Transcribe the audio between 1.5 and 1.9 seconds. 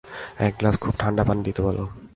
বল।